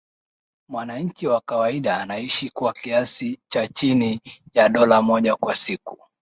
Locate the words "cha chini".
3.47-4.19